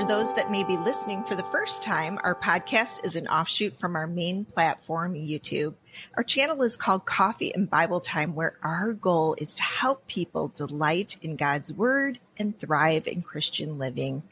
[0.00, 3.76] For those that may be listening for the first time, our podcast is an offshoot
[3.76, 5.74] from our main platform, YouTube.
[6.16, 10.48] Our channel is called Coffee and Bible Time, where our goal is to help people
[10.56, 14.22] delight in God's Word and thrive in Christian living.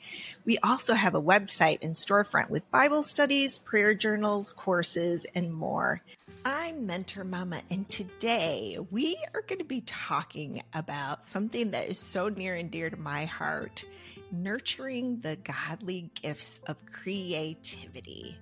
[0.46, 6.00] We also have a website and storefront with Bible studies, prayer journals, courses, and more.
[6.46, 11.98] I'm Mentor Mama, and today we are going to be talking about something that is
[11.98, 13.84] so near and dear to my heart
[14.32, 18.37] nurturing the godly gifts of creativity.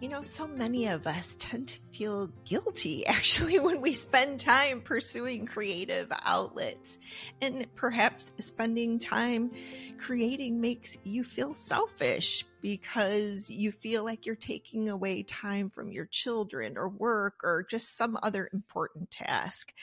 [0.00, 4.80] You know, so many of us tend to feel guilty actually when we spend time
[4.80, 6.98] pursuing creative outlets.
[7.42, 9.50] And perhaps spending time
[9.98, 16.06] creating makes you feel selfish because you feel like you're taking away time from your
[16.06, 19.74] children or work or just some other important task.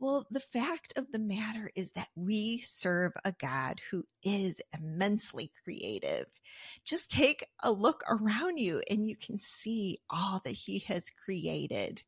[0.00, 5.52] Well, the fact of the matter is that we serve a God who is immensely
[5.62, 6.24] creative.
[6.86, 12.02] Just take a look around you and you can see all that he has created.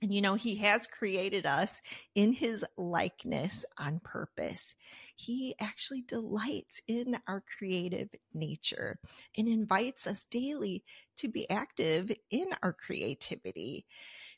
[0.00, 1.82] And you know, he has created us
[2.14, 4.74] in his likeness on purpose.
[5.14, 8.98] He actually delights in our creative nature
[9.36, 10.82] and invites us daily
[11.18, 13.84] to be active in our creativity.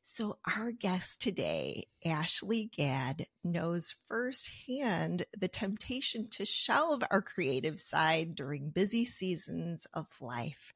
[0.07, 8.35] So, our guest today, Ashlee Gadd, knows firsthand the temptation to shelve our creative side
[8.35, 10.75] during busy seasons of life.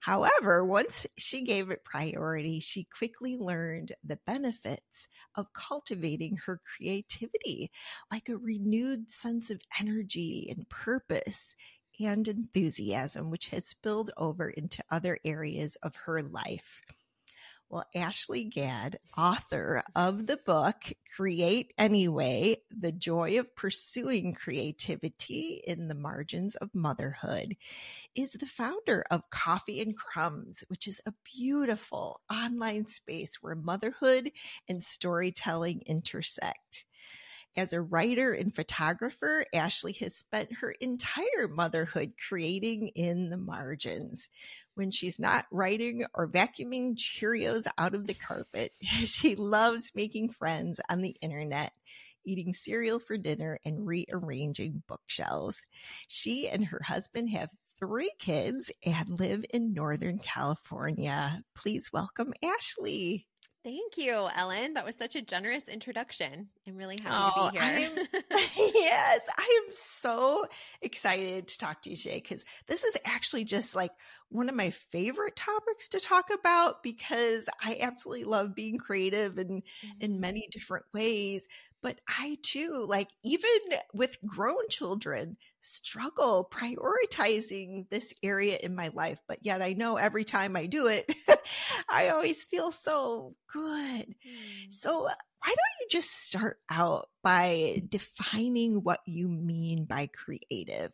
[0.00, 7.70] However, once she gave it priority, she quickly learned the benefits of cultivating her creativity,
[8.10, 11.56] like a renewed sense of energy and purpose
[12.00, 16.80] and enthusiasm, which has spilled over into other areas of her life.
[17.72, 20.76] Well, Ashlee Gadd, author of the book
[21.16, 27.56] Create Anyway The Joy of Pursuing Creativity in the Margins of Motherhood,
[28.14, 34.32] is the founder of Coffee and Crumbs, which is a beautiful online space where motherhood
[34.68, 36.84] and storytelling intersect.
[37.54, 44.28] As a writer and photographer, Ashlee has spent her entire motherhood creating in the margins.
[44.74, 48.72] When she's not writing or vacuuming Cheerios out of the carpet,
[49.04, 51.72] she loves making friends on the internet
[52.24, 55.66] eating cereal for dinner and rearranging bookshelves.
[56.08, 61.42] She and her husband have three kids and live in Northern California.
[61.56, 63.24] Please welcome Ashlee.
[63.64, 64.74] Thank you, Ellen.
[64.74, 66.48] That was such a generous introduction.
[66.66, 68.06] I'm really happy oh, to be here.
[68.74, 70.46] yes, I am so
[70.80, 73.92] excited to talk to you today because this is actually just like
[74.30, 79.62] one of my favorite topics to talk about because I absolutely love being creative and
[79.62, 80.00] mm-hmm.
[80.00, 81.46] in many different ways.
[81.82, 83.50] But I too, like even
[83.92, 89.18] with grown children, struggle prioritizing this area in my life.
[89.26, 91.12] But yet I know every time I do it,
[91.90, 93.62] I always feel so good.
[93.62, 94.72] Mm.
[94.72, 95.02] So
[95.44, 100.92] why don't you just start out by defining what you mean by creative?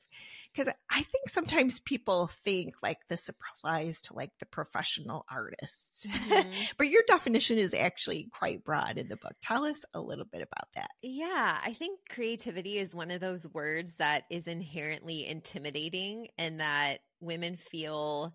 [0.59, 6.51] Because I think sometimes people think like this applies to like the professional artists, mm-hmm.
[6.79, 9.35] but your definition is actually quite broad in the book.
[9.41, 10.91] Tell us a little bit about that.
[11.01, 17.03] Yeah, I think creativity is one of those words that is inherently intimidating and that
[17.21, 18.35] women feel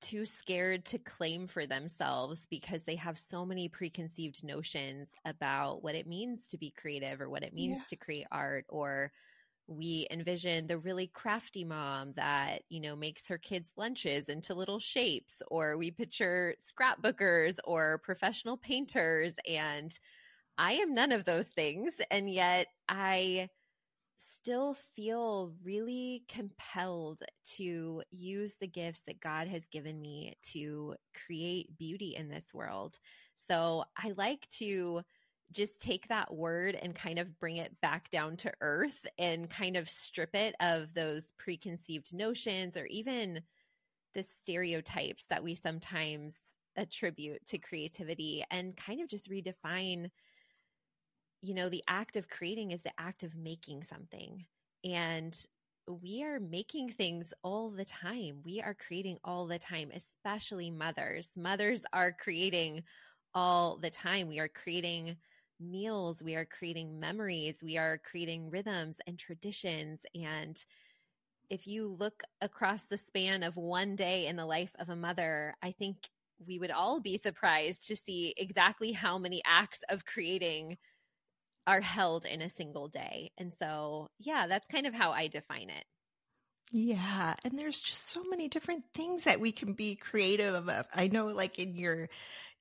[0.00, 5.94] too scared to claim for themselves because they have so many preconceived notions about what
[5.94, 7.84] it means to be creative or what it means yeah.
[7.88, 9.12] to create art or
[9.66, 14.78] we envision the really crafty mom that you know makes her kids lunches into little
[14.78, 19.98] shapes or we picture scrapbookers or professional painters and
[20.58, 23.48] i am none of those things and yet i
[24.18, 30.94] still feel really compelled to use the gifts that God has given me to
[31.26, 32.98] create beauty in this world.
[33.48, 35.02] So I like to
[35.52, 39.76] just take that word and kind of bring it back down to earth and kind
[39.76, 43.42] of strip it of those preconceived notions or even
[44.14, 46.36] the stereotypes that we sometimes
[46.76, 50.10] attribute to creativity and kind of just redefine
[51.42, 54.46] you know, the act of creating is the act of making something.
[54.84, 55.36] And
[55.88, 58.38] we are making things all the time.
[58.44, 61.28] We are creating all the time, especially mothers.
[61.36, 62.84] Mothers are creating
[63.34, 64.28] all the time.
[64.28, 65.16] We are creating
[65.62, 70.02] meals, we are creating memories, we are creating rhythms and traditions.
[70.14, 70.62] And
[71.50, 75.54] if you look across the span of one day in the life of a mother,
[75.62, 76.10] I think
[76.46, 80.78] we would all be surprised to see exactly how many acts of creating
[81.66, 83.32] are held in a single day.
[83.38, 85.84] And so, yeah, that's kind of how I define it.
[86.74, 90.86] Yeah, and there's just so many different things that we can be creative about.
[90.94, 92.08] I know like in your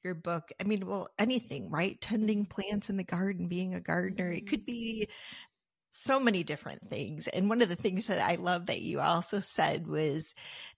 [0.03, 1.99] your book, I mean, well, anything, right?
[2.01, 4.31] Tending plants in the garden, being a gardener.
[4.31, 4.65] It could Mm-hmm.
[4.65, 5.07] be
[5.91, 7.27] so many different things.
[7.29, 10.35] And one of the things that I love that you also said was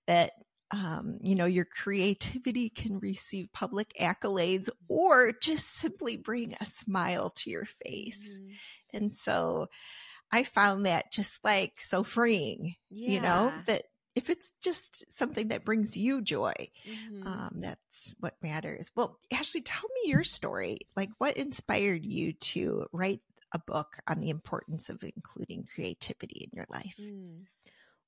[0.07, 0.33] that
[0.71, 7.29] um, you know, your creativity can receive public accolades or just simply bring a smile
[7.31, 8.41] to your face.
[8.41, 8.59] Mhm.
[8.93, 9.67] And so
[10.33, 13.83] I found that just like so freeing, you know, that
[14.15, 16.53] if it's just something that brings you joy,
[16.87, 17.25] Mhm.
[17.25, 18.91] um, that's what matters.
[18.95, 20.79] Well, Ashlee, tell me your story.
[20.95, 23.21] Like, what inspired you to write
[23.53, 26.95] a book on the importance of including creativity in your life?
[26.99, 27.45] Mm.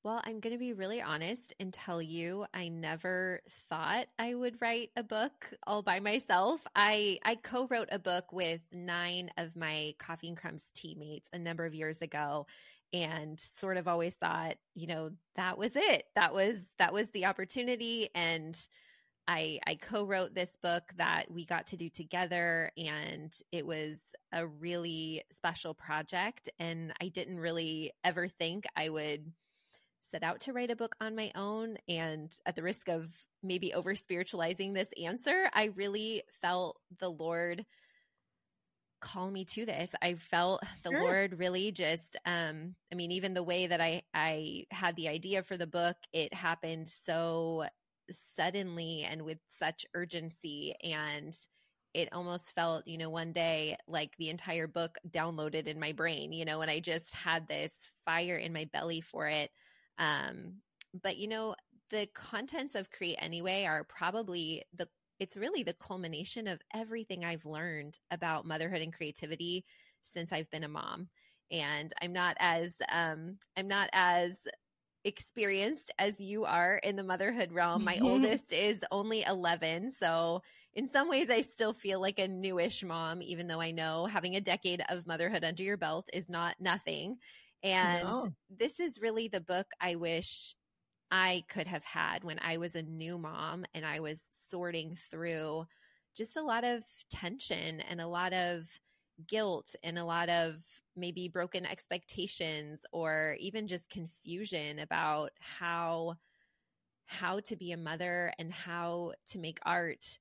[0.06, 4.62] Well, I'm going to be really honest and tell you I never thought I would
[4.62, 6.62] write a book all by myself.
[6.76, 11.66] I I co-wrote a book with 9 of my Coffee and Crumbs teammates a number
[11.66, 12.46] of years ago
[12.94, 16.04] and sort of always thought, you know, that was it.
[16.14, 18.56] That was that was the opportunity and
[19.28, 23.98] I I co-wrote this book that we got to do together and it was
[24.32, 29.34] a really special project and I didn't really ever think I would
[30.16, 33.10] set out to write a book on my own and at the risk of
[33.44, 37.66] maybe over spiritualizing this answer, I really felt the Lord
[39.02, 39.92] call me to this.
[40.02, 41.02] I felt the Sure.
[41.02, 45.44] Lord really just um I mean even the way that I I had the idea
[45.44, 47.66] for the book, it happened so
[48.10, 51.36] suddenly and with such urgency and
[51.94, 56.32] it almost felt, you know, one day like the entire book downloaded in my brain,
[56.34, 57.74] you know, and I just had this
[58.06, 59.52] fire in my belly for it.
[59.98, 60.62] Um
[60.94, 61.56] but you know,
[61.90, 64.90] the contents of Create Anyway are probably the
[65.20, 69.66] it's really the culmination of everything I've learned about motherhood and creativity
[70.04, 71.10] since I've been a mom.
[71.52, 74.38] And I'm not as um I'm not as
[75.04, 77.84] experienced as you are in the motherhood realm.
[77.84, 78.00] My Mhm.
[78.00, 80.42] oldest is only 11, so
[80.74, 84.36] in some ways I still feel like a newish mom even though I know having
[84.36, 87.20] a decade of motherhood under your belt is not nothing.
[87.66, 88.34] And No.
[88.50, 90.56] this is really the book I wish
[91.12, 95.66] I could have had when I was a new mom and I was sorting through
[96.16, 98.68] just a lot of tension and a lot of
[99.28, 100.58] guilt and a lot of
[100.96, 106.16] maybe broken expectations or even just confusion about how
[107.06, 110.20] how to be a mother and how to make art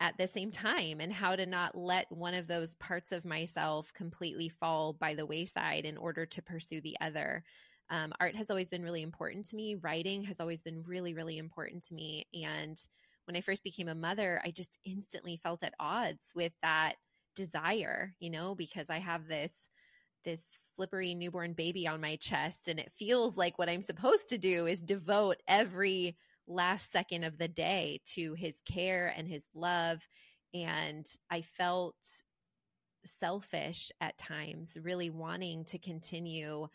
[0.00, 3.92] at the same time and how to not let one of those parts of myself
[3.94, 7.42] completely fall by the wayside in order to pursue the other
[7.90, 9.76] um, art has always been really important to me.
[9.76, 12.26] Writing has always been really, really important to me.
[12.34, 12.78] And
[13.26, 16.94] when I first became a mother, I just instantly felt at odds with that
[17.34, 19.52] desire, you know, because I have this
[20.24, 20.40] this
[20.74, 24.66] slippery newborn baby on my chest and it feels like what I'm supposed to do
[24.66, 26.16] is devote every
[26.46, 30.06] last second of the day to his care and his love
[30.54, 31.96] and I felt
[33.04, 36.68] selfish at times, really wanting to continue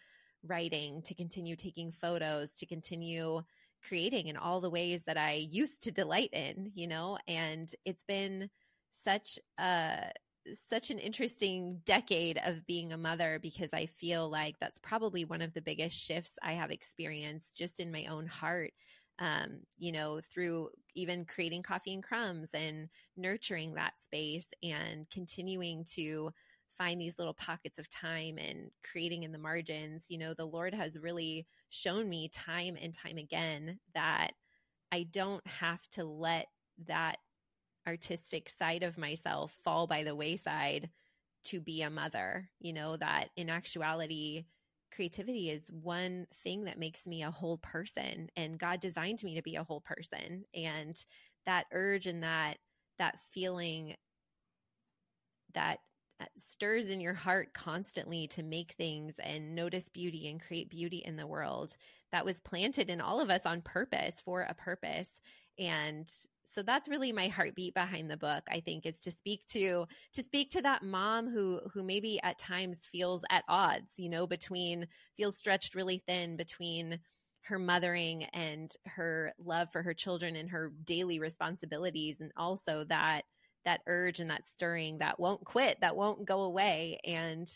[0.43, 3.41] writing, to continue taking photos, to continue
[3.87, 8.03] creating in all the ways that I used to delight in, you know, and it's
[8.03, 8.49] been
[8.91, 10.11] such a
[10.53, 15.41] such an interesting decade of being a mother because I feel like that's probably one
[15.43, 18.71] of the biggest shifts I have experienced just in my own heart.
[19.19, 25.85] Um, you know, through even creating coffee and crumbs and nurturing that space and continuing
[25.95, 26.31] to
[26.77, 30.05] find these little pockets of time and creating in the margins.
[30.07, 34.31] You know, the Lord has really shown me time and time again that
[34.91, 36.47] I don't have to let
[36.87, 37.17] that
[37.87, 40.89] artistic side of myself fall by the wayside
[41.45, 42.49] to be a mother.
[42.59, 44.45] You know, that in actuality,
[44.93, 49.41] creativity is one thing that makes me a whole person and God designed me to
[49.41, 50.95] be a whole person and
[51.45, 52.57] that urge and that
[52.99, 53.95] that feeling
[55.53, 55.79] that
[56.19, 60.97] uh, stirs in your heart constantly to make things and notice beauty and create beauty
[60.97, 61.75] in the world
[62.11, 65.19] that was planted in all of us on purpose for a purpose
[65.57, 66.11] and
[66.53, 70.23] so that's really my heartbeat behind the book i think is to speak to to
[70.23, 74.87] speak to that mom who who maybe at times feels at odds you know between
[75.15, 76.99] feels stretched really thin between
[77.43, 83.23] her mothering and her love for her children and her daily responsibilities and also that
[83.65, 86.99] that urge and that stirring that won't quit that won't go away.
[87.05, 87.47] And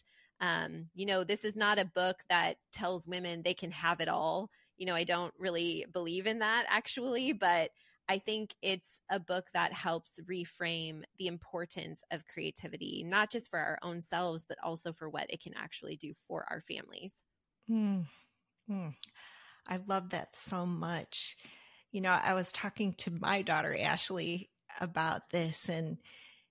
[0.42, 4.10] um you know this is not a book that tells women they can have it
[4.10, 4.50] all.
[4.78, 7.70] You know i don't really believe in that actually but
[8.08, 13.60] I think it's a book that helps reframe the importance of creativity, not just for
[13.60, 17.16] our own selves, but also for what it can actually do for our families.
[17.70, 18.06] Mm,
[18.70, 18.94] mm.
[19.68, 21.36] I love that so much.
[21.92, 25.98] You know, I was talking to my daughter, Ashley, about this, and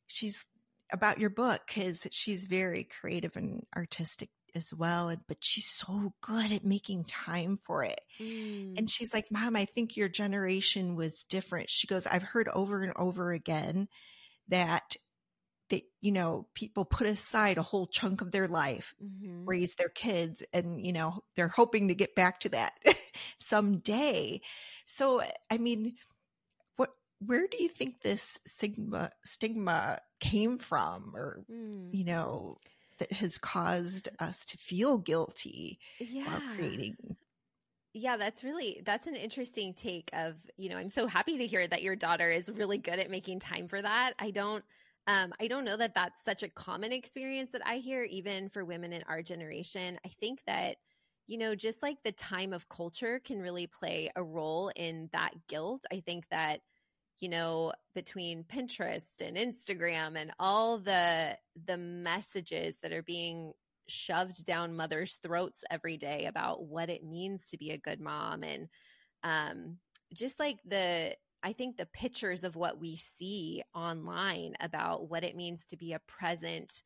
[0.06, 0.44] she's
[0.92, 6.12] about your book because she's very creative and artistic as well and but she's so
[6.20, 8.76] good at making time for it mm.
[8.78, 12.82] and she's like mom i think your generation was different she goes i've heard over
[12.82, 13.88] and over again
[14.48, 14.96] that
[15.70, 19.44] that you know people put aside a whole chunk of their life mm-hmm.
[19.44, 22.72] raise their kids and you know they're hoping to get back to that
[23.38, 24.40] someday
[24.86, 25.94] so i mean
[26.76, 31.88] what where do you think this stigma stigma came from or mm.
[31.92, 32.56] you know
[32.98, 36.26] that has caused us to feel guilty yeah.
[36.26, 36.96] while creating
[37.96, 41.66] yeah, that's really that's an interesting take of, you know, I'm so happy to hear
[41.68, 44.14] that your daughter is really good at making time for that.
[44.18, 44.64] I don't
[45.06, 48.64] um I don't know that that's such a common experience that I hear even for
[48.64, 49.98] women in our generation.
[50.04, 50.76] I think that
[51.26, 55.32] you know, just like the time of culture can really play a role in that
[55.48, 55.86] guilt.
[55.90, 56.60] I think that
[57.20, 63.52] you know between pinterest and instagram and all the the messages that are being
[63.86, 68.42] shoved down mothers' throats every day about what it means to be a good mom
[68.42, 68.68] and
[69.22, 69.78] um,
[70.12, 75.36] just like the I think the pictures of what we see online about what it
[75.36, 76.82] means to be a present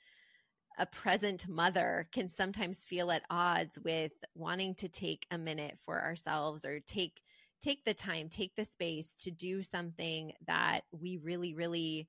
[0.81, 6.01] a present mother can sometimes feel at odds with wanting to take a minute for
[6.01, 7.21] ourselves or take
[7.63, 12.09] take the time, take the space to do something that we really really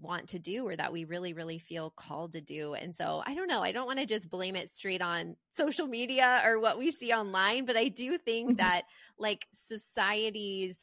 [0.00, 3.34] want to do or that we really really feel called to do and so i
[3.34, 6.78] don't know i don't want to just blame it straight on social media or what
[6.78, 8.56] we see online but i do think mm-hmm.
[8.56, 8.82] that
[9.18, 10.76] like society's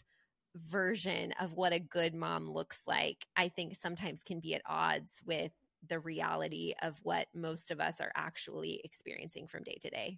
[0.56, 5.22] version of what a good mom looks like i think sometimes can be at odds
[5.26, 5.52] with
[5.88, 10.18] the reality of what most of us are actually experiencing from day to day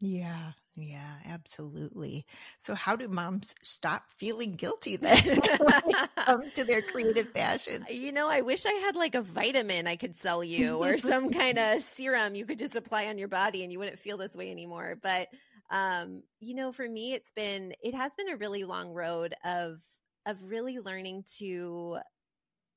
[0.00, 2.24] yeah, yeah, absolutely.
[2.58, 5.18] So, how do moms stop feeling guilty then
[5.58, 7.90] when it comes to their creative passions?
[7.90, 11.30] You know, I wish I had like a vitamin I could sell you or some
[11.30, 14.34] kind of serum you could just apply on your body and you wouldn't feel this
[14.34, 14.98] way anymore.
[15.02, 15.28] But,
[15.70, 19.80] um, you know, for me, it's been, it has been a really long road of,
[20.26, 21.98] of really learning to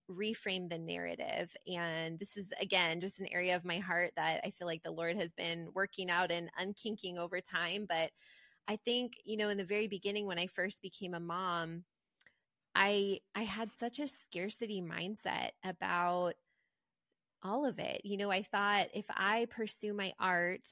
[0.10, 1.56] reframe the narrative.
[1.68, 4.92] And this is, again, just an area of my heart that I feel like the
[4.92, 7.86] Lord has been working out and unkinking over time.
[7.88, 8.12] But
[8.68, 11.84] I think, you know, in the very beginning, when I first became a mom,
[12.76, 16.34] I I had such a scarcity mindset about
[17.44, 18.02] all of it.
[18.04, 20.68] You know, I thought if I pursue my art,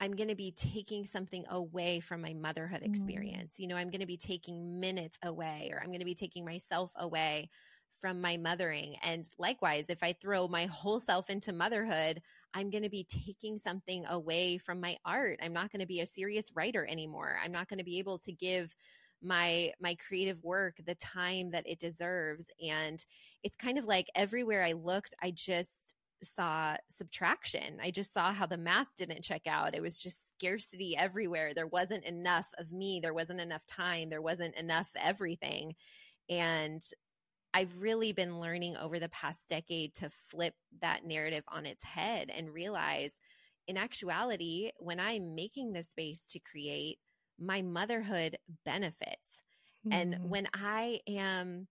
[0.00, 2.86] I'm going to be taking something away from my motherhood mm.
[2.86, 3.54] experience.
[3.54, 3.58] Mm.
[3.58, 6.44] You know, I'm going to be taking minutes away or I'm going to be taking
[6.44, 7.50] myself away
[8.02, 8.96] from my mothering.
[9.02, 12.20] And likewise, if I throw my whole self into motherhood,
[12.52, 15.38] I'm going to be taking something away from my art.
[15.42, 17.38] I'm not going to be a serious writer anymore.
[17.42, 18.76] I'm not going to be able to give
[19.24, 23.06] my my creative work the time that it deserves and
[23.44, 25.94] it's kind of like everywhere I looked I just
[26.24, 27.78] saw subtraction.
[27.82, 29.74] I just saw how the math didn't check out.
[29.74, 31.52] It was just scarcity everywhere.
[31.54, 33.00] There wasn't enough of me.
[33.00, 34.10] There wasn't enough time.
[34.10, 35.74] There wasn't enough everything.
[36.28, 36.82] And
[37.54, 42.30] I've really been learning over the past decade to flip that narrative on its head
[42.34, 43.12] and realize
[43.68, 46.98] in actuality, when I'm making the space to create,
[47.38, 49.42] my motherhood benefits.
[49.86, 49.92] Mm-hmm.
[49.92, 51.68] And when I am,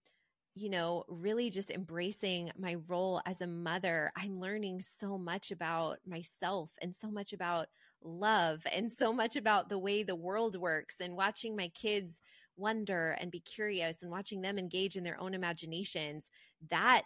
[0.56, 5.98] you know, really just embracing my role as a mother, I'm learning so much about
[6.06, 7.68] myself and so much about
[8.04, 12.20] love and so much about the way the world works and watching my kids
[12.62, 16.30] wonder and be curious and watching them engage in their own imaginations,
[16.70, 17.04] that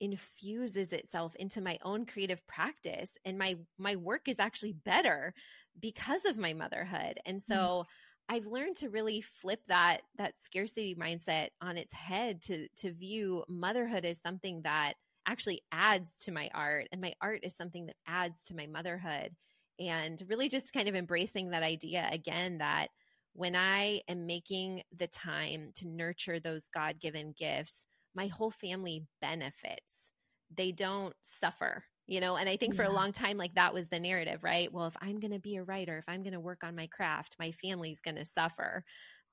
[0.00, 5.34] infuses itself into my own creative practice and my my work is actually better
[5.80, 7.18] because of my motherhood.
[7.26, 7.84] And so mm.
[8.28, 13.44] I've learned to really flip that that scarcity mindset on its head to to view
[13.48, 14.94] motherhood as something that
[15.26, 19.34] actually adds to my art and my art is something that adds to my motherhood
[19.78, 22.88] and really just kind of embracing that idea again that
[23.32, 29.04] when I am making the time to nurture those God given gifts, my whole family
[29.20, 30.10] benefits.
[30.56, 32.36] They don't suffer, you know?
[32.36, 32.78] And I think yeah.
[32.78, 34.72] for a long time, like that was the narrative, right?
[34.72, 36.86] Well, if I'm going to be a writer, if I'm going to work on my
[36.88, 38.82] craft, my family's going to suffer.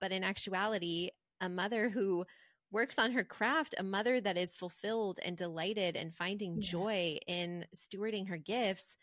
[0.01, 1.09] But in actuality,
[1.41, 2.25] a mother who
[2.71, 6.71] works on her craft, a mother that is fulfilled and delighted and finding yes.
[6.71, 8.95] joy in stewarding her gifts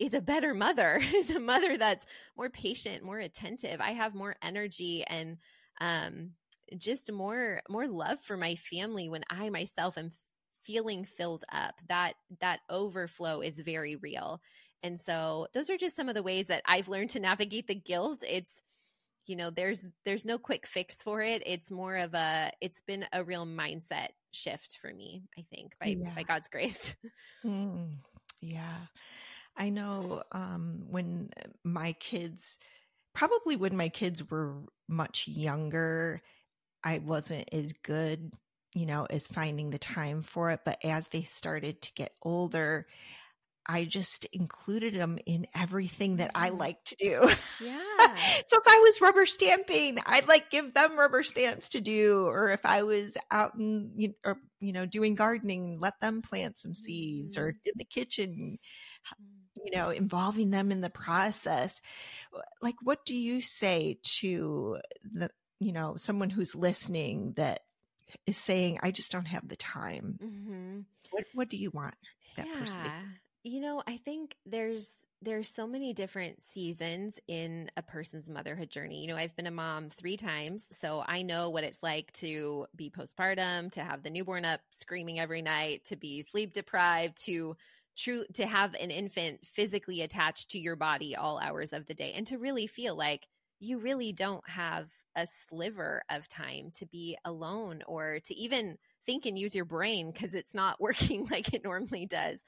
[0.00, 2.04] is a better mother, is a mother that's
[2.36, 3.80] more patient, more attentive.
[3.80, 5.36] I have more energy and
[5.80, 6.32] um,
[6.76, 10.10] just more more love for my family when I myself am
[10.62, 11.74] feeling filled up.
[11.88, 14.40] That that overflow is very real.
[14.82, 17.74] And so those are just some of the ways that I've learned to navigate the
[17.74, 18.24] guilt.
[18.26, 18.58] It's
[19.26, 23.04] you know there's there's no quick fix for it it's more of a it's been
[23.12, 26.10] a real mindset shift for me i think by yeah.
[26.16, 26.96] by god's grace
[27.44, 27.90] mm,
[28.40, 28.78] yeah
[29.60, 31.30] i know um when
[31.62, 32.58] my kids
[33.14, 34.54] probably when my kids were
[34.88, 36.20] much younger
[36.82, 38.32] i wasn't as good
[38.74, 42.86] you know as finding the time for it but as they started to get older
[43.66, 47.30] I just included them in everything that I like to do.
[47.62, 48.16] Yeah.
[48.48, 52.24] so if I was rubber stamping, I'd like give them rubber stamps to do.
[52.26, 56.58] Or if I was out and you, or, you know, doing gardening, let them plant
[56.58, 57.44] some seeds mm-hmm.
[57.44, 58.58] or in the kitchen.
[59.64, 61.80] You know, involving them in the process.
[62.62, 67.60] Like, what do you say to the, you know, someone who's listening that
[68.26, 70.18] is saying, I just don't have the time?
[70.22, 70.80] Mm-hmm.
[71.10, 71.94] What, what do you want
[72.36, 72.58] that yeah.
[72.58, 72.90] person to
[73.42, 74.90] you know, I think there's
[75.22, 79.02] there's so many different seasons in a person's motherhood journey.
[79.02, 82.66] You know, I've been a mom 3 times, so I know what it's like to
[82.74, 87.54] be postpartum, to have the newborn up screaming every night, to be sleep deprived, to
[87.96, 92.12] true to have an infant physically attached to your body all hours of the day
[92.14, 93.26] and to really feel like
[93.60, 99.26] you really don't have a sliver of time to be alone or to even think
[99.26, 102.38] and use your brain because it's not working like it normally does.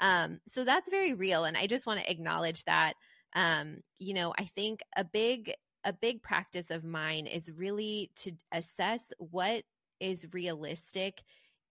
[0.00, 1.44] Um, so that's very real.
[1.44, 2.94] And I just want to acknowledge that.
[3.34, 5.52] Um, you know, I think a big
[5.84, 9.64] a big practice of mine is really to assess what
[9.98, 11.22] is realistic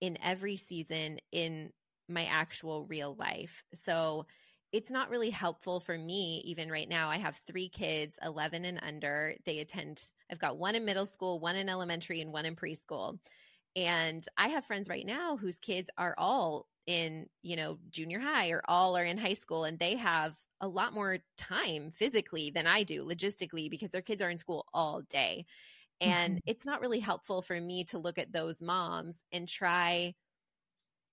[0.01, 1.71] in every season in
[2.09, 3.63] my actual real life.
[3.85, 4.25] So
[4.71, 7.09] it's not really helpful for me even right now.
[7.09, 9.35] I have three kids, 11 and under.
[9.45, 13.17] They attend, I've got one in middle school, one in elementary, and one in preschool.
[13.75, 18.49] And I have friends right now whose kids are all in, you know, junior high
[18.49, 22.67] or all are in high school and they have a lot more time physically than
[22.67, 25.45] I do logistically because their kids are in school all day.
[26.01, 26.49] And mm-hmm.
[26.49, 30.15] it's not really helpful for me to look at those moms and try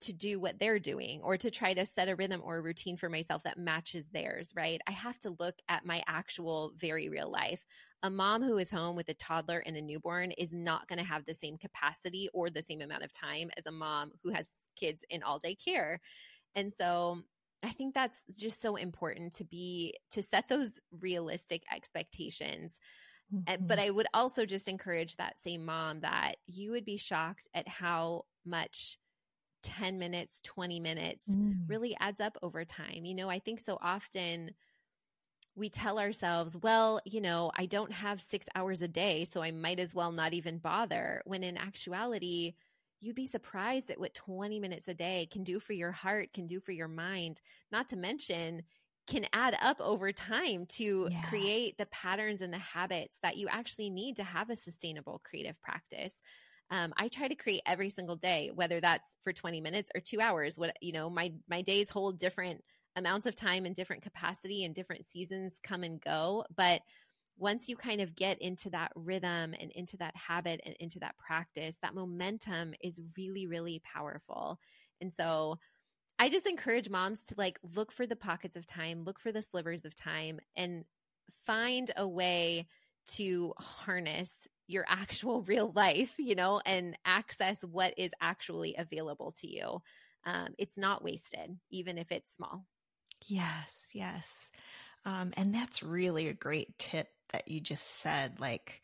[0.03, 2.97] to do what they're doing or to try to set a rhythm or a routine
[2.97, 4.81] for myself that matches theirs, right?
[4.87, 7.65] I have to look at my actual very real life.
[8.03, 11.05] A mom who is home with a toddler and a newborn is not going to
[11.05, 14.47] have the same capacity or the same amount of time as a mom who has
[14.77, 16.01] kids in all day care.
[16.55, 17.23] And so
[17.63, 22.79] I think that's just so important to be to set those realistic expectations.
[23.35, 23.67] Mm-hmm.
[23.67, 27.67] But I would also just encourage that same mom that you would be shocked at
[27.67, 28.99] how much
[29.67, 31.59] 10 minutes, 20 minutes mm.
[31.67, 33.05] really adds up over time.
[33.05, 34.53] You know, I think so often
[35.57, 39.51] we tell ourselves, well, you know, I don't have six hours a day, so I
[39.51, 41.23] might as well not even bother.
[41.25, 42.55] When in actuality,
[43.01, 46.47] you'd be surprised at what 20 minutes a day can do for your heart, can
[46.47, 47.41] do for your mind,
[47.73, 48.63] not to mention
[49.07, 51.29] can add up over time to yes.
[51.29, 55.61] create the patterns and the habits that you actually need to have a sustainable creative
[55.61, 56.21] practice
[56.71, 60.21] um, I try to create every single day, whether that's for 20 minutes or two
[60.21, 60.59] hours.
[60.59, 62.63] What you know, my my days hold different
[62.97, 66.45] amounts of time and different capacity and different seasons come and go.
[66.57, 66.81] But
[67.39, 71.17] once you kind of get into that rhythm and into that habit and into that
[71.19, 74.59] practice, that momentum is really, really powerful.
[75.01, 75.59] And so
[76.19, 79.43] I just encourage moms to like look for the pockets of time, look for the
[79.43, 80.85] slivers of time, and
[81.45, 82.67] find a way
[83.09, 89.47] to harness your actual real life, you know, and access what is actually available to
[89.49, 89.83] you.
[90.25, 92.65] Um, it's not wasted, even if it's small.
[93.27, 94.51] Yes, yes.
[95.05, 98.41] Um, and that's really a great tip that you just said.
[98.41, 98.83] Like,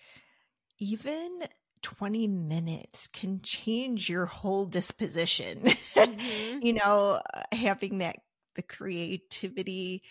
[0.79, 1.43] even
[1.83, 5.75] 20 minutes can change your whole disposition.
[5.97, 6.61] Mm-hmm.
[6.61, 8.17] you know, uh, having that,
[8.57, 10.03] the creativity,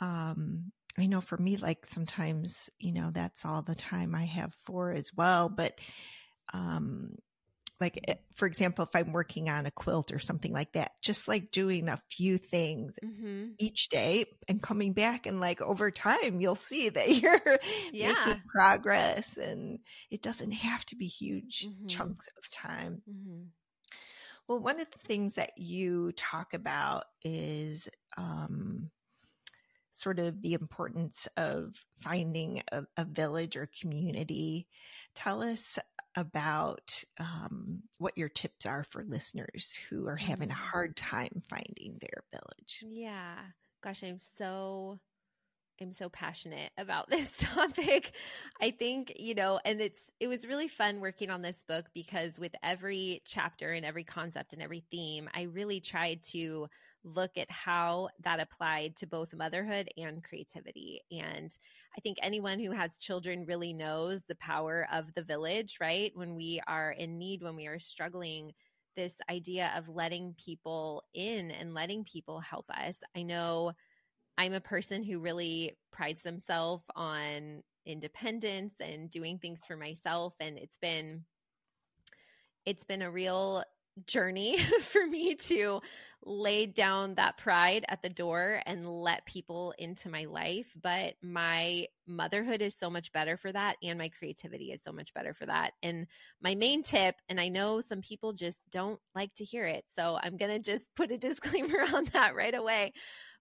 [0.00, 4.52] um, I know for me, like sometimes, you know, that's all the time I have
[4.64, 5.48] for as well.
[5.48, 5.78] But,
[6.52, 7.16] um,
[7.80, 11.28] like eh, for example if i'm working on a quilt or something like that just
[11.28, 13.50] like doing a few things mm-hmm.
[13.58, 17.58] each day and coming back and like over time you'll see that you're
[17.92, 18.14] yeah.
[18.26, 19.78] making progress and
[20.10, 21.86] it doesn't have to be huge mm-hmm.
[21.86, 23.44] chunks of time mm-hmm.
[24.48, 28.90] well one of the things that you talk about is um,
[29.98, 34.66] sort of the importance of finding a, a village or community.
[35.14, 35.78] Tell us
[36.16, 40.70] about um, what your tips are for listeners who are having a mm.
[40.72, 42.84] hard time finding their village.
[42.86, 43.36] Yeah.
[43.82, 44.98] Gosh, I'm so
[45.80, 48.12] am so passionate about this topic.
[48.60, 52.38] I think, you know, and it's it was really fun working on this book because
[52.38, 56.68] with every chapter and every concept and every theme, I really tried to
[57.04, 61.00] look at how that applied to both motherhood and creativity.
[61.10, 61.50] And
[61.96, 66.10] I think anyone who has children really knows the power of the village, right?
[66.14, 68.52] When we are in need, when we are struggling,
[68.96, 72.98] this idea of letting people in and letting people help us.
[73.16, 73.72] I know
[74.38, 80.58] I'm a person who really prides themselves on independence and doing things for myself and
[80.58, 81.24] it's been
[82.64, 83.64] it's been a real
[84.06, 85.80] journey for me to
[86.24, 90.72] lay down that pride at the door and let people into my life.
[90.80, 95.14] But my motherhood is so much better for that, and my creativity is so much
[95.14, 95.72] better for that.
[95.82, 96.06] And
[96.42, 100.18] my main tip, and I know some people just don't like to hear it, so
[100.22, 102.92] I'm going to just put a disclaimer on that right away.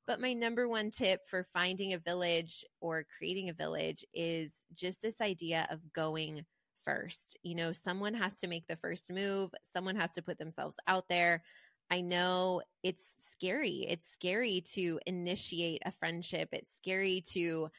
[0.08, 5.02] But my number one tip for finding a village or creating a village is just
[5.02, 6.46] this idea of going
[6.86, 7.38] first.
[7.44, 11.10] You know, someone has to make the first move, someone has to put themselves out
[11.10, 11.44] there.
[11.92, 13.86] I know it's scary.
[13.88, 16.50] It's scary to initiate a friendship.
[16.54, 17.70] It's scary to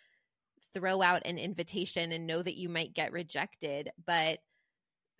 [0.74, 4.38] throw out an invitation and know that you might get rejected, but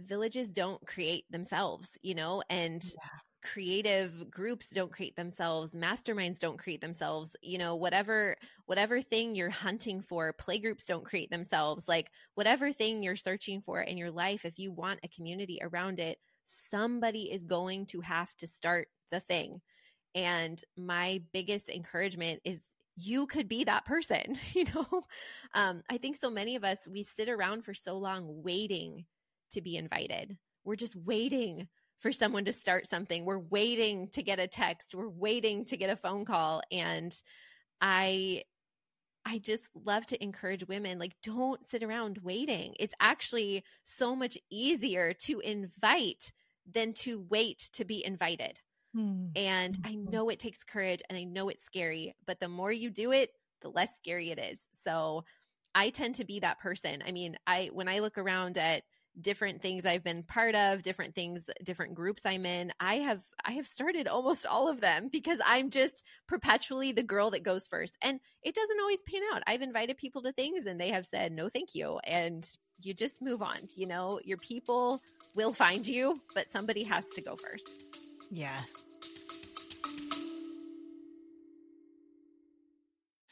[0.01, 6.59] villages don't create themselves, you know, and yeah creative groups don't create themselves masterminds don't
[6.59, 8.37] create themselves you know whatever
[8.69, 11.89] whatever thing you're hunting for playgroups don't create themselves.
[11.89, 15.99] Like whatever thing you're searching for in your life if you want a community around
[15.99, 19.61] it somebody is going to have to start the thing.
[20.15, 22.61] And my biggest encouragement is
[22.97, 25.05] you could be that person you know?
[25.55, 29.07] Um, i think so many of us we sit around for so long waiting
[29.53, 30.37] to be invited.
[30.65, 31.69] We're just waiting
[32.01, 33.25] for someone to start something.
[33.25, 34.95] We're waiting to get a text.
[34.95, 36.63] We're waiting to get a phone call.
[36.71, 37.15] And
[37.81, 38.45] I
[39.25, 42.75] I just love to encourage women like don't sit around waiting.
[42.79, 46.33] It's actually so much easier to invite
[46.73, 48.59] than to wait to be invited.
[48.95, 49.27] Hmm.
[49.37, 50.11] And I mm-hmm.
[50.11, 53.31] know it takes courage and I know it's scary, but the more you do it,
[53.61, 54.67] the less scary it is.
[54.73, 55.25] So
[55.75, 57.03] I tend to be that person.
[57.07, 58.83] I mean, I when I look around at
[59.21, 62.73] different things I've been part of, different things, different groups I'm in.
[62.81, 67.31] I have I have started almost all of them because I'm just perpetually the girl
[67.31, 67.97] that goes first.
[68.03, 69.43] And it doesn't always pan out.
[69.47, 72.49] I've invited people to things and they have said no thank you and
[72.81, 73.57] you just move on.
[73.75, 75.01] You know, your people
[75.35, 77.85] will find you, but somebody has to go first.
[78.31, 78.85] Yes.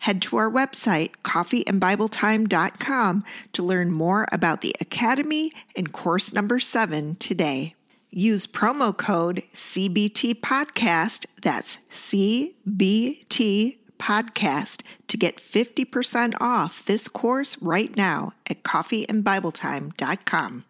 [0.00, 7.14] head to our website, coffeeandbibletime.com, to learn more about the Academy and course number seven
[7.16, 7.74] today.
[8.10, 17.96] Use promo code CBT Podcast, that's CBT Podcast, to get 50% off this course right
[17.96, 20.64] now at coffeeandbibletime.com.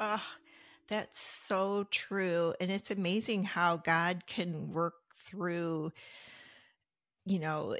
[0.00, 0.22] Oh,
[0.88, 2.54] that's so true.
[2.60, 4.94] And it's amazing how God can work
[5.28, 5.92] through,
[7.24, 7.76] you know,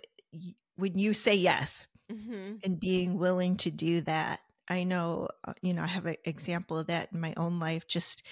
[0.76, 2.56] when you say yes mm-hmm.
[2.62, 4.40] and being willing to do that.
[4.68, 7.86] I know, uh, you know, I have an example of that in my own life.
[7.86, 8.22] Just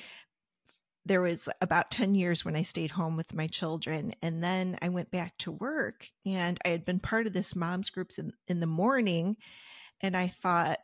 [1.07, 4.15] there was about 10 years when I stayed home with my children.
[4.23, 7.91] And then I went back to work and I had been part of this mom's
[7.91, 9.37] groups in, in the morning.
[10.01, 10.79] And I thought,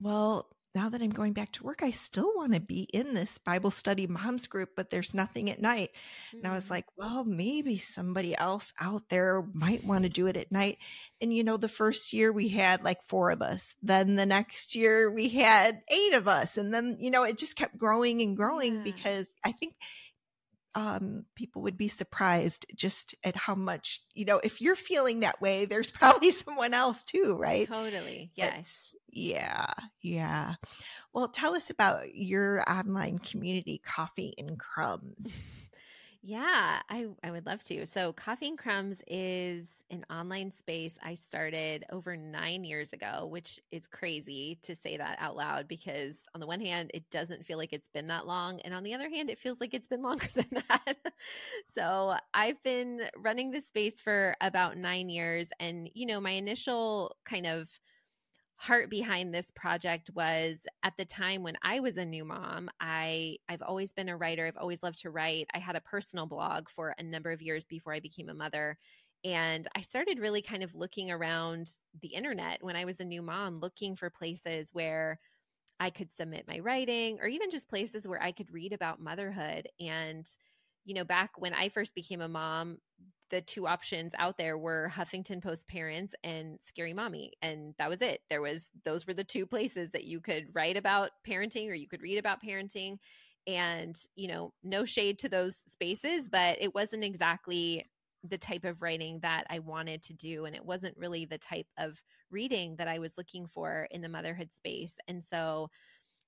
[0.00, 3.36] well, now that I'm going back to work, I still want to be in this
[3.36, 5.90] Bible study moms group, but there's nothing at night.
[6.28, 6.38] Mm-hmm.
[6.38, 6.70] And I was mm.
[6.70, 10.78] like, well, maybe somebody else out there might want to do it at night.
[11.20, 13.74] And, you know, the first year we had like four of us.
[13.82, 16.56] Then the next year we had eight of us.
[16.56, 18.82] And then, you know, it just kept growing and growing yeah.
[18.82, 19.74] because I think
[20.74, 25.40] um, people would be surprised just at how much, you know, if you're feeling that
[25.40, 27.68] way, there's probably someone else too, right?
[27.68, 28.30] Totally.
[28.34, 28.58] Yes.
[28.58, 29.72] It's, yeah.
[30.00, 30.54] Yeah.
[31.12, 35.42] Well, tell us about your online community, Coffee and Crumbs.
[36.24, 37.84] Yeah, I, I would love to.
[37.84, 43.58] So, Coffee and Crumbs is an online space I started over nine years ago, which
[43.72, 47.58] is crazy to say that out loud because, on the one hand, it doesn't feel
[47.58, 48.60] like it's been that long.
[48.60, 50.96] And on the other hand, it feels like it's been longer than that.
[51.76, 55.48] so, I've been running this space for about nine years.
[55.58, 57.68] And, you know, my initial kind of
[58.62, 63.38] heart behind this project was at the time when I was a new mom, I
[63.48, 64.46] I've always been a writer.
[64.46, 65.48] I've always loved to write.
[65.54, 68.78] I had a personal blog for a number of years before I became a mother.
[69.24, 71.70] And I started really kind of looking around
[72.00, 75.18] the internet when I was a new mom, looking for places where
[75.80, 79.68] I could submit my writing or even just places where I could read about motherhood.
[79.80, 80.26] And,
[80.84, 82.78] you know, back when I first became a mom,
[83.30, 88.02] the two options out there were Huffington Post Parents and Scary Mommy, and that was
[88.02, 88.20] it.
[88.28, 91.88] There was those were the two places that you could write about parenting or you
[91.88, 92.98] could read about parenting.
[93.46, 97.90] And, you know, no shade to those spaces, but it wasn't exactly
[98.22, 100.44] the type of writing that I wanted to do.
[100.44, 104.08] And it wasn't really the type of reading that I was looking for in the
[104.08, 104.94] motherhood space.
[105.08, 105.70] And so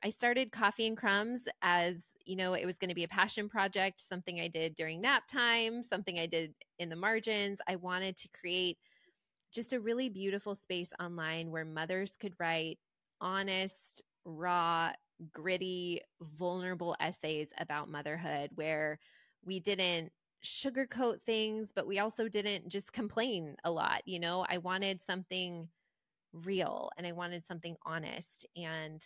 [0.05, 3.49] I started Coffee and Crumbs as, you know, it was going to be a passion
[3.49, 7.59] project, something I did during nap time, something I did in the margins.
[7.67, 8.79] I wanted to create
[9.53, 12.79] just a really beautiful space online where mothers could write
[13.21, 14.93] honest, raw,
[15.33, 18.99] gritty, vulnerable essays about motherhood where
[19.45, 20.12] we didn't
[20.45, 24.03] sugarcoat things, but we also didn't just complain a lot.
[24.07, 25.69] You know, I wanted something
[26.33, 28.47] real and I wanted something honest.
[28.57, 29.03] And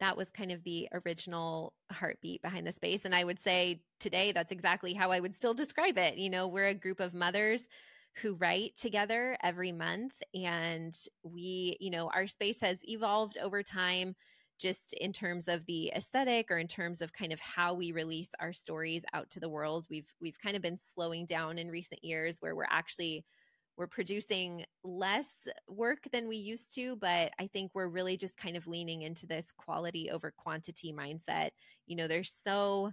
[0.00, 3.02] that was kind of the original heartbeat behind the space.
[3.04, 6.18] And I would say today that's exactly how I would still describe it.
[6.18, 7.64] You know, we're a group of mothers
[8.16, 10.14] who write together every month.
[10.34, 14.14] And we, you know, our space has evolved over time
[14.58, 18.30] just in terms of the aesthetic or in terms of kind of how we release
[18.40, 19.86] our stories out to the world.
[19.90, 23.24] We've we've kind of been slowing down in recent years where we're actually
[23.76, 25.28] we're producing less
[25.68, 29.26] work than we used to, but I think we're really just kind of leaning into
[29.26, 31.50] this quality over quantity mindset.
[31.86, 32.92] You know, there's so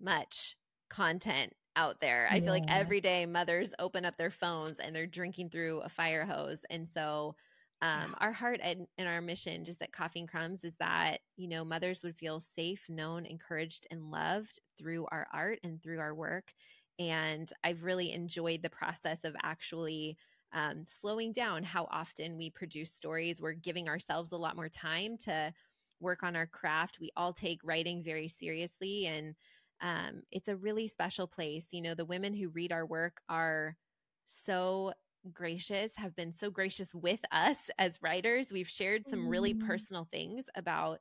[0.00, 0.56] much
[0.90, 2.26] content out there.
[2.30, 2.40] I yeah.
[2.40, 6.24] feel like every day mothers open up their phones and they're drinking through a fire
[6.24, 6.60] hose.
[6.70, 7.36] And so,
[7.82, 8.26] um, yeah.
[8.26, 11.62] our heart and, and, our mission just at Coffee and Crumbs is that, you know,
[11.62, 16.54] mothers would feel safe, known, encouraged, and loved through our art and through our work.
[16.98, 20.16] And I've really enjoyed the process of actually
[20.52, 23.40] um, slowing down how often we produce stories.
[23.40, 25.52] We're giving ourselves a lot more time to
[26.00, 26.98] work on our craft.
[27.00, 29.34] We all take writing very seriously, and
[29.80, 31.66] um, it's a really special place.
[31.70, 33.76] You know, the women who read our work are
[34.26, 34.92] so
[35.32, 38.52] gracious, have been so gracious with us as writers.
[38.52, 39.66] We've shared some really mm.
[39.66, 41.00] personal things about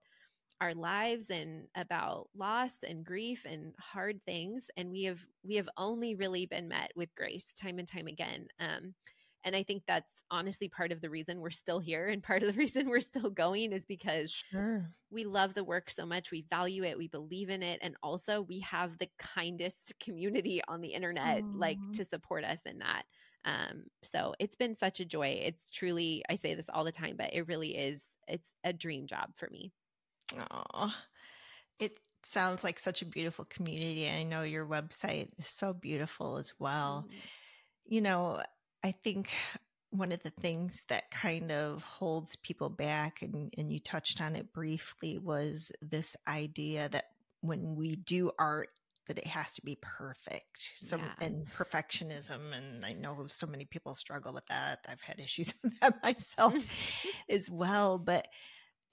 [0.61, 5.69] our lives and about loss and grief and hard things and we have we have
[5.77, 8.93] only really been met with grace time and time again um,
[9.43, 12.53] and i think that's honestly part of the reason we're still here and part of
[12.53, 14.89] the reason we're still going is because sure.
[15.11, 18.41] we love the work so much we value it we believe in it and also
[18.41, 21.59] we have the kindest community on the internet Aww.
[21.59, 23.03] like to support us in that
[23.43, 27.15] um, so it's been such a joy it's truly i say this all the time
[27.17, 29.73] but it really is it's a dream job for me
[30.51, 30.91] Oh,
[31.79, 34.09] it sounds like such a beautiful community.
[34.09, 37.05] I know your website is so beautiful as well.
[37.07, 37.93] Mm-hmm.
[37.93, 38.41] You know,
[38.83, 39.29] I think
[39.91, 44.35] one of the things that kind of holds people back, and, and you touched on
[44.35, 47.05] it briefly, was this idea that
[47.41, 48.69] when we do art,
[49.07, 50.71] that it has to be perfect.
[50.77, 51.11] So yeah.
[51.21, 54.79] and perfectionism and I know so many people struggle with that.
[54.89, 56.55] I've had issues with that myself
[57.29, 58.27] as well, but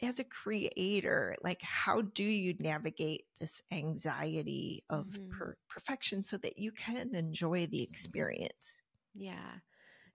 [0.01, 5.31] as a creator, like how do you navigate this anxiety of mm-hmm.
[5.31, 8.81] per- perfection so that you can enjoy the experience?
[9.15, 9.59] Yeah.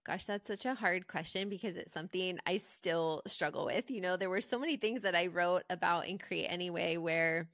[0.05, 3.91] Gosh, that's such a hard question because it's something I still struggle with.
[3.91, 7.49] You know, there were so many things that I wrote about in Create Anyway where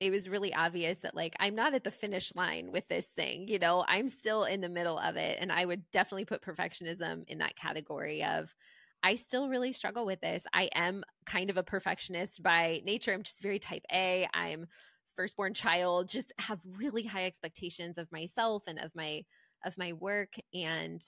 [0.00, 3.48] it was really obvious that like I'm not at the finish line with this thing,
[3.48, 5.38] you know, I'm still in the middle of it.
[5.40, 8.54] And I would definitely put perfectionism in that category of
[9.02, 10.42] I still really struggle with this.
[10.52, 13.12] I am kind of a perfectionist by nature.
[13.12, 14.28] I'm just very type A.
[14.34, 14.66] I'm
[15.14, 19.24] firstborn child, just have really high expectations of myself and of my
[19.64, 21.02] of my work and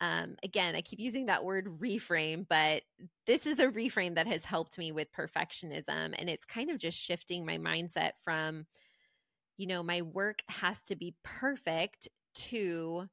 [0.00, 2.82] um, again, I keep using that word reframe, but
[3.26, 6.14] this is a reframe that has helped me with perfectionism.
[6.16, 8.66] And it's kind of just shifting my mindset from,
[9.56, 13.08] you know, my work has to be perfect to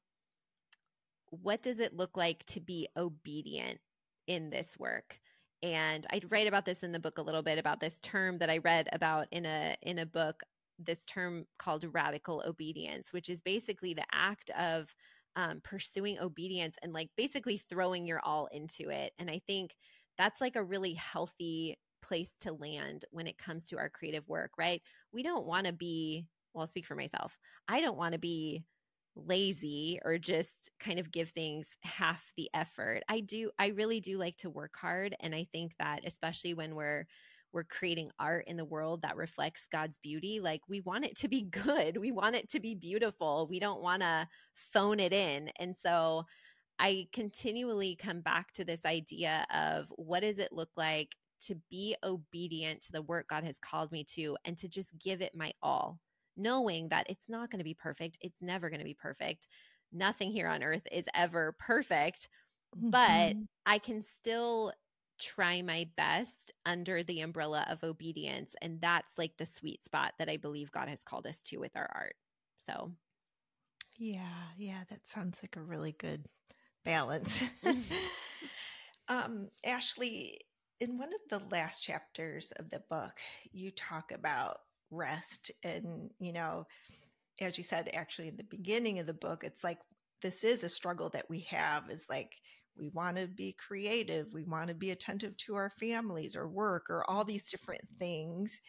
[1.31, 3.79] what does it look like to be obedient
[4.27, 5.19] in this work
[5.63, 8.49] and i write about this in the book a little bit about this term that
[8.49, 10.43] i read about in a in a book
[10.79, 14.93] this term called radical obedience, which is basically the act of
[15.35, 19.13] um, pursuing obedience and like basically throwing your all into it.
[19.19, 19.75] And I think
[20.17, 24.51] that's like a really healthy place to land when it comes to our creative work,
[24.57, 24.81] right?
[25.11, 27.37] We don't want to be, well, I'll speak for myself.
[27.67, 28.63] I don't want to be
[29.15, 33.01] lazy or just kind of give things half the effort.
[33.07, 36.75] I do I really do like to work hard and I think that especially when
[36.75, 37.05] we're
[37.53, 41.29] we're creating art in the world that reflects God's beauty, like we want it to
[41.29, 41.97] be good.
[41.97, 43.47] We want it to be beautiful.
[43.49, 45.49] We don't want to phone it in.
[45.57, 46.25] And so
[46.77, 51.95] I continually come back to this idea of what does it look like to be
[52.03, 55.53] obedient to the work God has called me to and to just give it my
[55.61, 55.99] all,
[56.37, 58.17] knowing that it's not going to be perfect.
[58.21, 59.47] It's never going to be perfect.
[59.91, 62.27] Nothing here on earth is ever perfect,
[62.75, 62.89] mm-hmm.
[62.89, 64.73] but I can still
[65.19, 68.53] try my best under the umbrella of obedience.
[68.61, 71.75] And that's like the sweet spot that I believe God has called us to with
[71.75, 72.15] our art.
[72.65, 72.91] So,
[73.97, 76.25] yeah, yeah, that sounds like a really good
[76.83, 77.41] balance.
[77.63, 77.95] Mm-hmm.
[79.07, 80.37] um, Ashlee,
[80.79, 83.19] in one of the last chapters of the book,
[83.51, 84.57] you talk about
[84.91, 85.51] rest.
[85.63, 86.65] And, you know,
[87.41, 89.79] as you said, actually, in the beginning of the book, it's like
[90.21, 92.31] this is a struggle that we have is like,
[92.77, 94.27] we want to be creative.
[94.33, 98.59] We want to be attentive to our families or work or all these different things.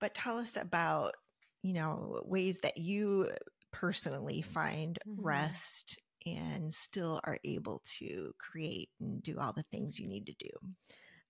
[0.00, 1.14] But tell us about,
[1.62, 3.30] you know, ways that you
[3.72, 5.20] personally find mm-hmm.
[5.20, 10.34] rest and still are able to create and do all the things you need to
[10.38, 10.50] do.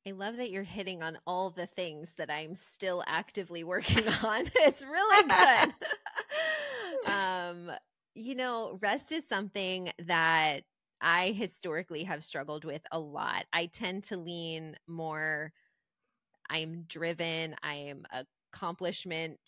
[0.06, 4.50] I love that you're hitting on all the things that I'm still actively working on.
[4.54, 5.74] it's really good.
[7.06, 7.70] um,
[8.14, 10.62] you know, rest is something that
[11.00, 13.44] I historically have struggled with a lot.
[13.52, 15.52] I tend to lean more
[16.50, 18.04] I'm driven, I am
[18.52, 19.38] accomplishment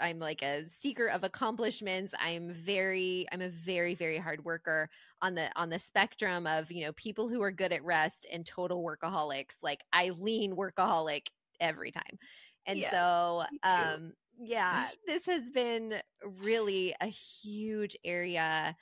[0.00, 2.12] I'm like a seeker of accomplishments.
[2.18, 4.88] I'm very I'm a very very hard worker
[5.22, 8.46] on the on the spectrum of, you know, people who are good at rest and
[8.46, 9.56] total workaholics.
[9.62, 11.28] Like I lean workaholic
[11.60, 12.18] every time.
[12.66, 18.76] And so um yeah, this has been really a huge area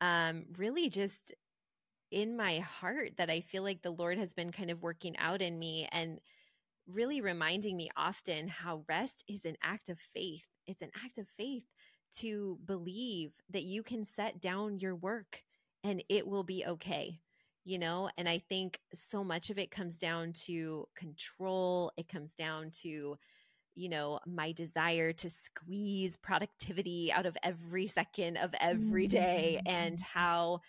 [0.00, 1.34] um really just
[2.10, 5.42] in my heart that I feel like the Lord has been kind of working out
[5.42, 6.20] in me and
[6.86, 11.26] really reminding me often how rest is an act of faith it's an act of
[11.28, 11.64] faith
[12.18, 15.42] to believe that you can set down your work
[15.84, 17.20] and it will be okay
[17.64, 22.32] you know and i think so much of it comes down to control it comes
[22.32, 23.18] down to
[23.74, 29.76] you know my desire to squeeze productivity out of every second of every day mm-hmm.
[29.76, 30.60] and how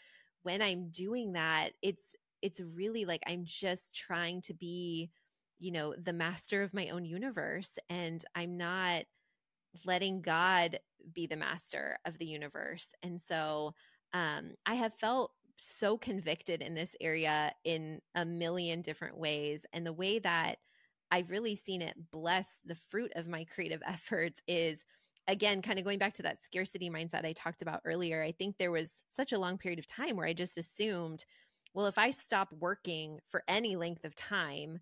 [0.43, 2.03] when i'm doing that it's
[2.41, 5.09] it's really like i'm just trying to be
[5.57, 9.03] you know the master of my own universe and i'm not
[9.86, 10.79] letting God
[11.13, 12.88] be the master of the universe.
[13.03, 13.73] And so
[14.13, 19.65] um, I have felt so convicted in this area in a million different ways.
[19.73, 20.58] And the way that
[21.12, 24.84] I've really seen it bless the fruit of my creative efforts is
[25.27, 28.23] again kind of going back to that scarcity mindset I talked about earlier.
[28.23, 31.25] I think there was such a long period of time where I just assumed,
[31.73, 34.79] well, if I stop working for any length of time,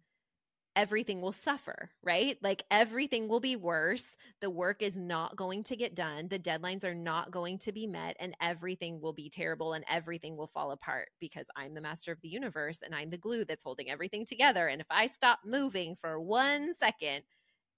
[0.78, 2.38] everything will suffer, right?
[2.44, 4.16] Like everything will be worse.
[4.42, 6.28] The work is not going to get done.
[6.28, 10.38] The deadlines are not going to be met, and everything will be terrible and everything
[10.38, 13.64] will fall apart because I'm the master of the universe and I'm the glue that's
[13.64, 14.68] holding everything together.
[14.68, 17.24] And if I stop moving for one second,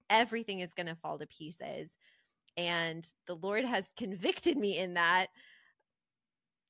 [0.09, 1.91] everything is going to fall to pieces.
[2.57, 5.27] And the Lord has convicted me in that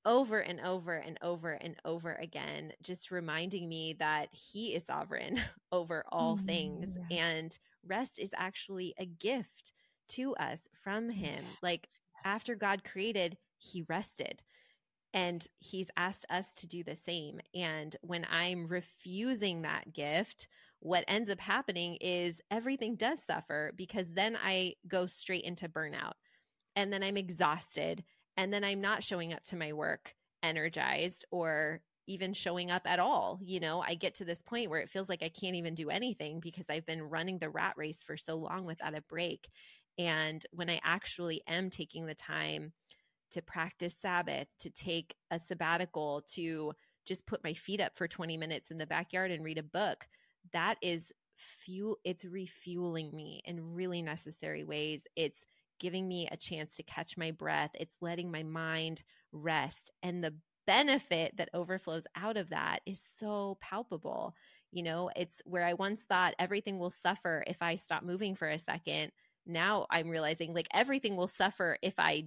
[0.10, 5.40] over and over and over and over again, just reminding me that He is sovereign
[5.72, 6.90] over all mm, things.
[7.10, 7.20] Yes.
[7.22, 9.72] And rest is actually a gift
[10.10, 11.46] to us from Him.
[11.62, 12.22] Like yes.
[12.26, 14.42] after God created, He rested.
[15.14, 17.40] And He's asked us to do the same.
[17.54, 20.48] And when I'm refusing that gift,
[20.80, 26.14] what ends up happening is everything does suffer because then I go straight into burnout
[26.76, 28.04] and then I'm exhausted
[28.40, 32.98] and then I'm not showing up to my work energized or even showing up at
[32.98, 33.38] all.
[33.44, 35.90] You know, I get to this point where it feels like I can't even do
[35.90, 39.50] anything because I've been running the rat race for so long without a break.
[39.98, 42.72] And when I actually am taking the time
[43.32, 46.72] to practice Sabbath, to take a sabbatical, to
[47.06, 50.08] just put my feet up for 20 minutes in the backyard and read a book,
[50.54, 51.98] that is fuel.
[52.06, 55.04] It's refueling me in really necessary ways.
[55.18, 55.44] It's
[55.80, 57.72] giving me a chance to catch my breath.
[57.80, 59.92] It's letting my mind rest.
[60.04, 60.36] And the
[60.68, 64.36] benefit that overflows out of that is so palpable.
[64.72, 68.48] You know, it's where I once thought everything will suffer if I stop moving for
[68.50, 69.12] a second.
[69.46, 72.26] now I'm realizing like everything will suffer if I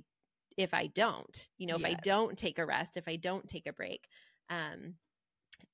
[0.59, 1.93] if I don't, you know, if yes.
[1.93, 4.07] I don't take a rest, if I don't take a break.
[4.51, 4.95] Um,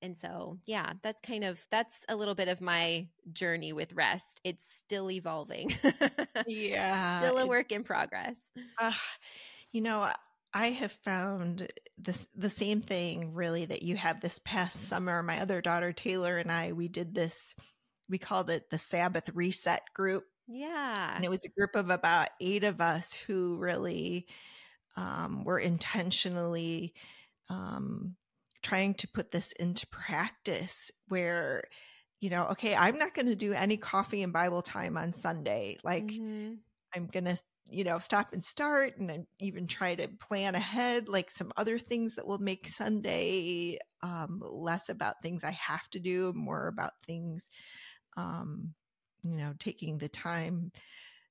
[0.03, 4.41] and so, yeah, that's kind of that's a little bit of my journey with rest.
[4.45, 5.75] It's still evolving.
[6.47, 7.19] yeah.
[7.19, 8.37] Still a work in progress.
[8.81, 8.93] Uh,
[9.73, 10.11] you know,
[10.55, 15.23] I have found this the same thing really that you have this past summer.
[15.23, 17.55] My other daughter Taylor and I we did this
[18.09, 20.25] we called it the Sabbath reset group.
[20.47, 21.15] Yeah.
[21.15, 24.27] And it was a group of about 8 of us who really
[24.97, 26.95] um, were intentionally
[27.51, 28.17] um,
[28.63, 31.65] trying to put this into practice where
[32.21, 35.77] you know okay i'm not going to do any coffee and bible time on sunday
[35.85, 36.55] like mm-hmm.
[36.95, 37.37] i'm going to
[37.71, 42.15] you know stop and start and even try to plan ahead like some other things
[42.15, 47.49] that will make sunday um, less about things i have to do more about things
[48.17, 48.75] um,
[49.23, 50.73] you know taking the time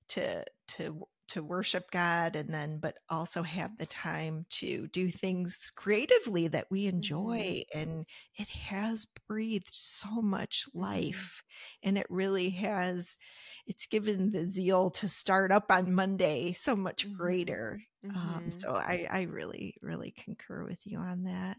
[0.07, 5.71] to to to worship God and then but also have the time to do things
[5.75, 7.79] creatively that we enjoy mm-hmm.
[7.79, 8.05] and
[8.35, 10.81] it has breathed so much mm-hmm.
[10.81, 11.43] life
[11.83, 13.17] and it really has
[13.65, 17.17] it's given the zeal to start up on Monday so much mm-hmm.
[17.17, 18.37] greater um, mm-hmm.
[18.37, 21.57] um, so I I really really concur with you on that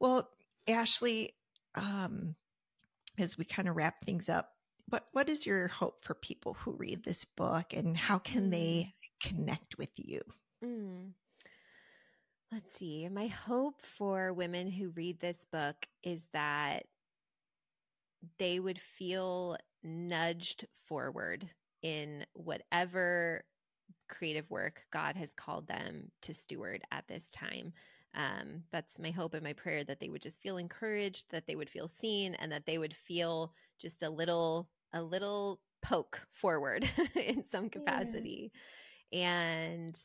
[0.00, 0.28] well
[0.68, 1.30] Ashlee
[1.74, 2.34] um
[3.18, 4.50] as we kind of wrap things up
[4.88, 8.92] what what is your hope for people who read this book and how can they
[8.92, 9.28] mm.
[9.28, 10.20] connect with you
[10.64, 11.10] mm.
[12.52, 16.86] let's see my hope for women who read this book is that
[18.38, 21.48] they would feel nudged forward
[21.82, 23.44] in whatever
[24.08, 27.72] creative work God has called them to steward at this time.
[28.14, 31.54] Um, that's my hope and my prayer that they would just feel encouraged, that they
[31.54, 36.88] would feel seen, and that they would feel just a little a little poke forward
[37.14, 38.52] in some capacity.
[39.10, 39.22] Yes.
[39.22, 40.00] And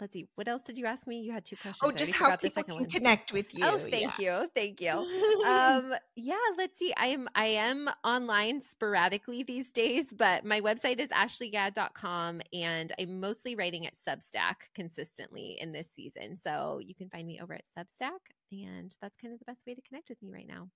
[0.00, 1.20] let's see, what else did you ask me?
[1.20, 1.78] You had two questions.
[1.82, 2.86] Oh, just how people can one.
[2.86, 3.64] connect with you.
[3.64, 4.42] Oh, thank yeah.
[4.42, 4.90] you, thank you.
[5.46, 6.92] um, yeah, let's see.
[6.96, 13.20] I am I am online sporadically these days, but my website is ashleegadd.com, and I'm
[13.20, 16.36] mostly writing at Substack consistently in this season.
[16.36, 18.20] So you can find me over at Substack,
[18.52, 20.68] and that's kind of the best way to connect with me right now.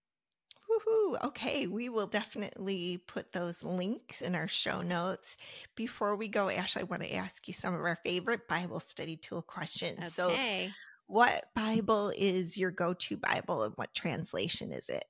[0.75, 1.25] Woohoo.
[1.25, 5.37] Okay, we will definitely put those links in our show notes.
[5.77, 9.17] Before we go, Ash, I want to ask you some of our favorite Bible study
[9.17, 10.19] tool questions.
[10.19, 10.69] Okay.
[10.69, 10.73] So,
[11.07, 15.05] what Bible is your go to Bible and what translation is it?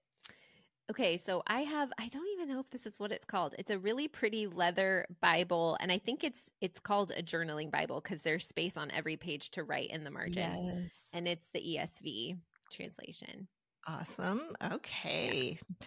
[0.90, 3.54] Okay, so I have I don't even know if this is what it's called.
[3.58, 8.00] It's a really pretty leather Bible and I think it's it's called a journaling Bible
[8.02, 10.66] cuz there's space on every page to write in the margins.
[10.66, 11.10] Yes.
[11.14, 12.38] And it's the ESV
[12.70, 13.48] translation.
[13.86, 14.42] Awesome.
[14.72, 15.58] Okay.
[15.80, 15.86] Yeah.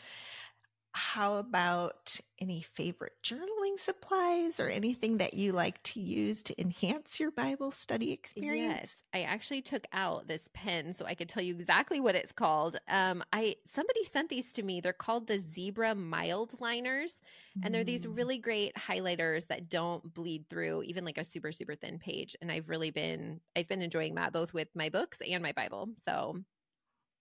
[0.94, 7.20] How about any favorite journaling supplies or anything that you like to use to enhance
[7.20, 8.80] your Bible study experience?
[8.80, 12.32] Yes, I actually took out this pen so I could tell you exactly what it's
[12.32, 12.80] called.
[12.88, 14.82] Um, I somebody sent these to me.
[14.82, 17.14] They're called the Zebra Mild Liners,
[17.62, 18.18] and they're these mm.
[18.18, 22.36] really great highlighters that don't bleed through even like a super super thin page.
[22.42, 25.90] And I've really been I've been enjoying that both with my books and my Bible.
[26.08, 26.38] So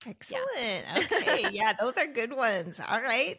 [0.04, 0.46] Excellent.
[0.56, 0.98] Yeah.
[0.98, 1.46] okay.
[1.52, 2.80] Yeah, those are good ones.
[2.86, 3.38] All right.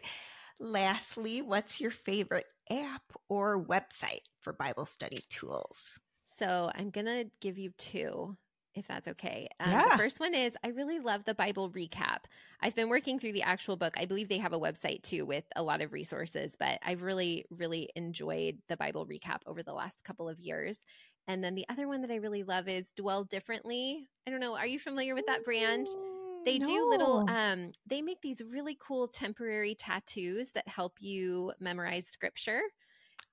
[0.59, 5.99] Lastly, what's your favorite app or website for Bible study tools?
[6.39, 8.37] So I'm going to give you two
[8.77, 9.47] if that's okay.
[9.59, 9.89] Um, yeah.
[9.89, 12.19] The first one is I really love the Bible recap.
[12.61, 13.95] I've been working through the actual book.
[13.97, 17.45] I believe they have a website too with a lot of resources, but I've really,
[17.49, 20.83] really enjoyed the Bible recap over the last couple of years.
[21.27, 24.07] And then the other one that I really love is Dwell Differently.
[24.27, 24.55] I don't know.
[24.55, 25.87] Are you familiar with that brand?
[26.47, 26.65] They no.
[26.65, 32.61] do little um they make these really cool temporary tattoos that help you memorize scripture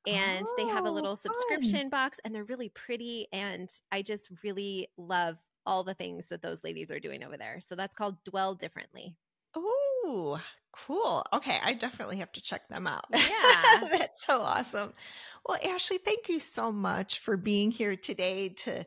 [0.06, 1.88] and oh, they have a oh, little subscription fun.
[1.90, 6.62] box and they're really pretty and i just really love all the things that those
[6.64, 9.16] ladies are doing over there so that's called dwell differently.
[9.56, 10.40] Oh
[10.72, 11.24] cool.
[11.32, 13.04] Okay i definitely have to check them out.
[13.12, 13.88] Yeah.
[13.92, 14.92] That's so awesome.
[15.46, 18.84] Well ashlee thank you so much for being here today to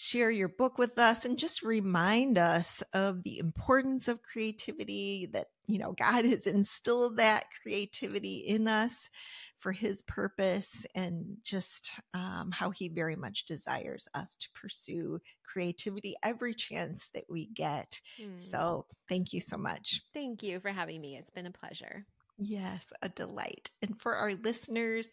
[0.00, 5.48] share your book with us and just remind us of the importance of creativity that,
[5.66, 9.10] you know, God has instilled that creativity in us
[9.58, 16.14] for his purpose and just um, how he very much desires us to pursue creativity
[16.22, 18.00] every chance that we get.
[18.22, 18.38] Mm.
[18.38, 20.00] So thank you so much.
[20.14, 21.16] Thank you for having me.
[21.16, 22.06] It's been a pleasure.
[22.40, 23.68] Yes, a delight.
[23.82, 25.10] And for our listeners,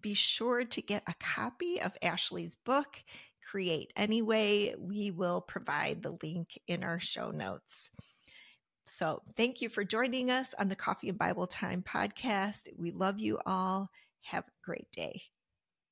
[0.00, 3.02] be sure to get a copy of Ashlee's book
[3.50, 7.90] create anyway, we will provide the link in our show notes.
[8.86, 12.68] So, thank you for joining us on the Coffee and Bible Time podcast.
[12.76, 13.90] We love you all.
[14.22, 15.22] Have a great day.